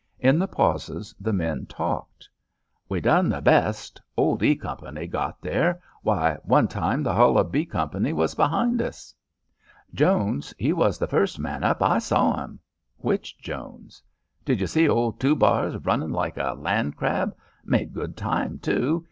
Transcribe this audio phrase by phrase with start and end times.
[0.17, 2.27] In the pauses the men talked.
[2.89, 4.01] "We done the best.
[4.17, 5.79] Old E Company got there.
[6.01, 9.13] Why, one time the hull of B Company was behind us."
[9.93, 11.83] "Jones, he was the first man up.
[11.83, 12.59] I saw 'im."
[12.97, 14.01] "Which Jones?"
[14.43, 17.35] "Did you see ol' Two bars runnin' like a land crab?
[17.63, 18.99] Made good time, too.